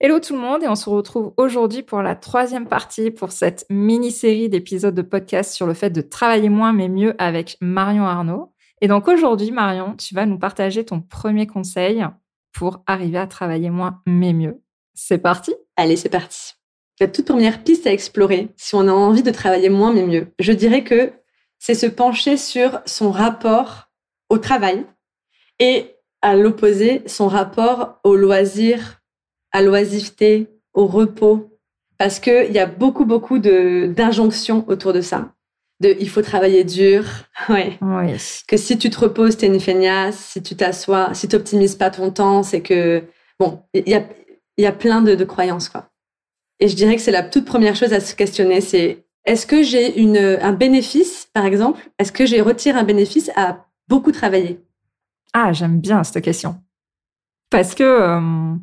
[0.00, 3.64] Hello tout le monde et on se retrouve aujourd'hui pour la troisième partie pour cette
[3.70, 8.52] mini-série d'épisodes de podcast sur le fait de travailler moins mais mieux avec Marion Arnaud.
[8.80, 12.04] Et donc aujourd'hui Marion, tu vas nous partager ton premier conseil
[12.52, 14.60] pour arriver à travailler moins mais mieux.
[14.94, 16.54] C'est parti Allez, c'est parti.
[16.98, 20.26] La toute première piste à explorer, si on a envie de travailler moins mais mieux,
[20.40, 21.12] je dirais que
[21.60, 23.90] c'est se pencher sur son rapport
[24.28, 24.86] au travail
[25.60, 29.03] et à l'opposé, son rapport au loisir,
[29.54, 31.48] à l'oisiveté, au repos,
[31.96, 35.32] parce qu'il y a beaucoup, beaucoup d'injonctions autour de ça.
[35.80, 37.04] De, il faut travailler dur,
[37.48, 37.78] ouais.
[37.80, 38.16] Oui.
[38.46, 40.18] Que si tu te reposes, t'es une feignasse.
[40.18, 43.04] Si tu t'assois, si tu n'optimises pas ton temps, c'est que
[43.38, 44.04] bon, il y a,
[44.58, 45.88] y a plein de, de croyances quoi.
[46.60, 49.62] Et je dirais que c'est la toute première chose à se questionner, c'est est-ce que
[49.62, 54.60] j'ai une un bénéfice, par exemple, est-ce que j'ai retire un bénéfice à beaucoup travailler?
[55.32, 56.56] Ah, j'aime bien cette question
[57.54, 58.56] parce que euh,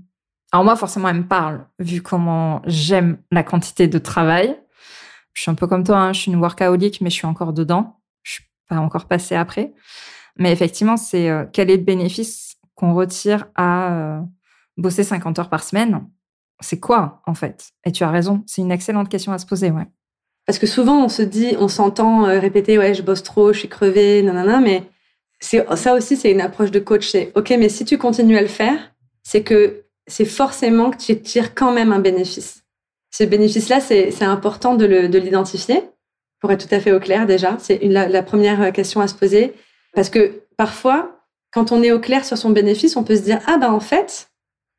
[0.51, 4.59] alors moi, forcément, elle me parle, vu comment j'aime la quantité de travail.
[5.33, 7.53] Je suis un peu comme toi, hein, je suis une workaholic, mais je suis encore
[7.53, 8.01] dedans.
[8.23, 9.73] Je suis pas encore passée après.
[10.37, 14.21] Mais effectivement, c'est euh, quel est le bénéfice qu'on retire à euh,
[14.75, 16.05] bosser 50 heures par semaine?
[16.59, 17.71] C'est quoi, en fait?
[17.85, 19.87] Et tu as raison, c'est une excellente question à se poser, ouais.
[20.45, 23.59] Parce que souvent, on se dit, on s'entend euh, répéter, ouais, je bosse trop, je
[23.59, 24.83] suis crevée, nanana, mais
[25.39, 27.07] ça aussi, c'est une approche de coach.
[27.07, 31.21] C'est, OK, mais si tu continues à le faire, c'est que c'est forcément que tu
[31.21, 32.63] tires quand même un bénéfice.
[33.11, 34.85] Ce bénéfice-là, c'est important de
[35.17, 35.83] l'identifier,
[36.41, 37.55] pour être tout à fait au clair déjà.
[37.59, 39.53] C'est la, première question à se poser.
[39.93, 43.39] Parce que parfois, quand on est au clair sur son bénéfice, on peut se dire,
[43.45, 44.29] ah ben en fait,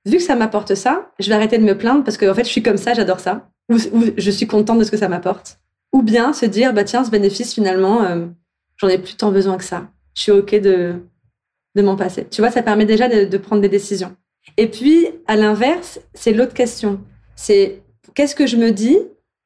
[0.04, 2.44] vu que ça m'apporte ça, je vais arrêter de me plaindre parce que en fait,
[2.44, 3.48] je suis comme ça, j'adore ça.
[3.70, 3.78] Ou,
[4.16, 5.58] je suis contente de ce que ça m'apporte.
[5.92, 8.26] Ou bien se dire, bah tiens, ce bénéfice, finalement, euh,
[8.76, 9.88] j'en ai plus tant besoin que ça.
[10.14, 10.94] Je suis OK de,
[11.76, 12.26] de m'en passer.
[12.28, 14.16] Tu vois, ça permet déjà de prendre des décisions.
[14.56, 17.00] Et puis, à l'inverse, c'est l'autre question.
[17.36, 17.82] C'est
[18.14, 18.98] qu'est-ce que je me dis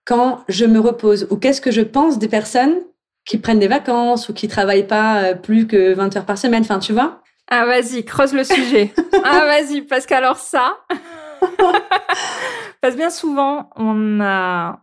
[0.05, 1.27] quand je me repose?
[1.31, 2.83] Ou qu'est-ce que je pense des personnes
[3.25, 6.62] qui prennent des vacances ou qui travaillent pas euh, plus que 20 heures par semaine?
[6.62, 7.23] Enfin, tu vois?
[7.49, 8.93] Ah, vas-y, creuse le sujet.
[9.25, 10.79] ah, vas-y, parce qu'alors ça...
[12.81, 14.83] parce que bien souvent, on a...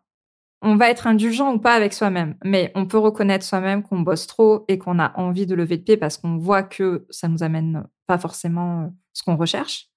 [0.66, 4.28] On va être indulgent ou pas avec soi-même, mais on peut reconnaître soi-même qu'on bosse
[4.28, 7.44] trop et qu'on a envie de lever de pied parce qu'on voit que ça nous
[7.44, 9.90] amène pas forcément euh, ce qu'on recherche.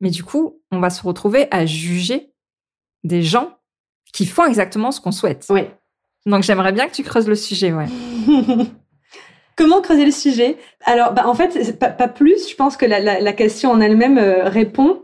[0.00, 2.32] Mais du coup, on va se retrouver à juger
[3.04, 3.58] des gens
[4.12, 5.46] qui font exactement ce qu'on souhaite.
[5.50, 5.62] Oui.
[6.26, 7.86] Donc j'aimerais bien que tu creuses le sujet, ouais.
[9.56, 10.56] Comment creuser le sujet?
[10.84, 12.48] Alors, bah, en fait, pas, pas, plus.
[12.48, 15.02] Je pense que la, la, la question en elle-même euh, répond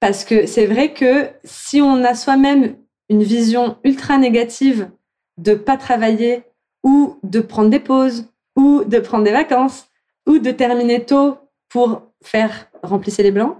[0.00, 2.76] parce que c'est vrai que si on a soi-même
[3.08, 4.90] une vision ultra négative
[5.38, 6.44] de pas travailler
[6.82, 9.88] ou de prendre des pauses ou de prendre des vacances
[10.26, 13.56] ou de terminer tôt pour faire remplisser les blancs,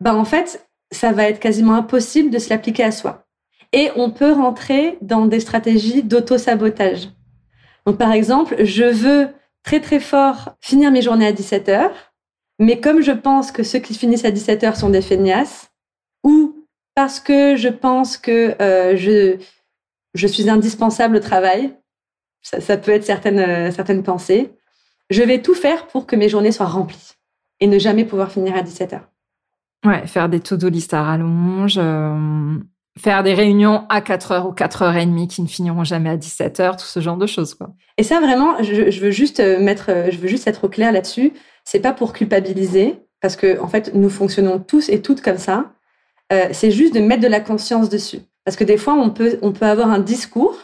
[0.00, 3.26] ben en fait, ça va être quasiment impossible de se l'appliquer à soi.
[3.72, 7.10] Et on peut rentrer dans des stratégies d'auto-sabotage.
[7.86, 9.28] Donc, par exemple, je veux
[9.62, 12.12] très très fort finir mes journées à 17 heures,
[12.58, 15.70] mais comme je pense que ceux qui finissent à 17 heures sont des feignasses,
[16.24, 19.36] ou parce que je pense que euh, je,
[20.14, 21.76] je suis indispensable au travail,
[22.42, 24.50] ça, ça peut être certaines, euh, certaines pensées,
[25.10, 27.14] je vais tout faire pour que mes journées soient remplies
[27.60, 29.08] et ne jamais pouvoir finir à 17 heures.
[29.84, 32.58] Ouais, faire des to-do list à rallonge, euh,
[32.98, 36.10] faire des réunions à 4 heures ou 4 heures et demie qui ne finiront jamais
[36.10, 37.56] à 17 heures, tout ce genre de choses.
[37.96, 41.32] Et ça, vraiment, je, veux juste euh, mettre, euh, je veux juste être clair là-dessus.
[41.64, 45.72] C'est pas pour culpabiliser, parce que, en fait, nous fonctionnons tous et toutes comme ça.
[46.52, 48.20] C'est juste de mettre de la conscience dessus.
[48.44, 50.58] Parce que des fois, on peut, on peut avoir un discours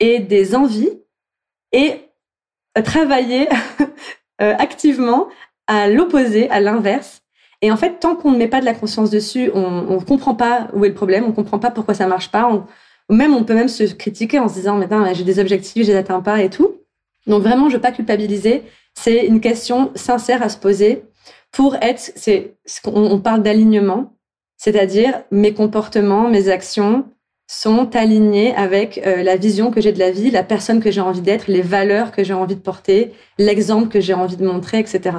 [0.00, 1.02] et des envies
[1.72, 2.10] et
[2.82, 3.46] travailler
[4.38, 5.28] activement
[5.66, 7.25] à l'opposé, à l'inverse,
[7.66, 10.36] et en fait, tant qu'on ne met pas de la conscience dessus, on ne comprend
[10.36, 12.48] pas où est le problème, on ne comprend pas pourquoi ça marche pas.
[12.48, 12.64] On,
[13.12, 15.98] même, on peut même se critiquer en se disant, maintenant, j'ai des objectifs, je les
[15.98, 16.76] atteins pas et tout.
[17.26, 18.62] Donc vraiment, je veux pas culpabiliser.
[18.94, 21.02] C'est une question sincère à se poser
[21.50, 22.54] pour être, c'est,
[22.84, 24.12] on parle d'alignement,
[24.56, 27.04] c'est-à-dire mes comportements, mes actions
[27.48, 31.00] sont alignés avec euh, la vision que j'ai de la vie, la personne que j'ai
[31.00, 34.78] envie d'être, les valeurs que j'ai envie de porter, l'exemple que j'ai envie de montrer,
[34.78, 35.16] etc.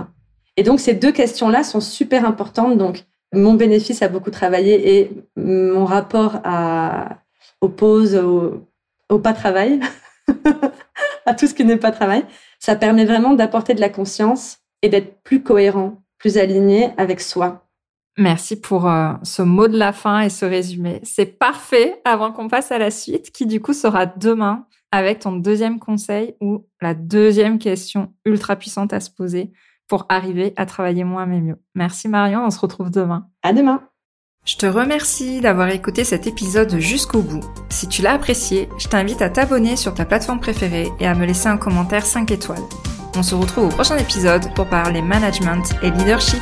[0.57, 2.77] Et donc, ces deux questions-là sont super importantes.
[2.77, 7.19] Donc, mon bénéfice a beaucoup travaillé et mon rapport à,
[7.61, 8.67] aux pauses, au,
[9.09, 9.79] au pas travail,
[11.25, 12.25] à tout ce qui n'est pas travail,
[12.59, 17.63] ça permet vraiment d'apporter de la conscience et d'être plus cohérent, plus aligné avec soi.
[18.17, 20.99] Merci pour euh, ce mot de la fin et ce résumé.
[21.03, 25.33] C'est parfait avant qu'on passe à la suite, qui du coup sera demain avec ton
[25.33, 29.51] deuxième conseil ou la deuxième question ultra puissante à se poser
[29.87, 31.61] pour arriver à travailler moins mais mieux.
[31.75, 33.27] Merci Marion, on se retrouve demain.
[33.43, 33.81] À demain.
[34.45, 37.43] Je te remercie d'avoir écouté cet épisode jusqu'au bout.
[37.69, 41.25] Si tu l'as apprécié, je t'invite à t'abonner sur ta plateforme préférée et à me
[41.25, 42.63] laisser un commentaire 5 étoiles.
[43.17, 46.41] On se retrouve au prochain épisode pour parler management et leadership.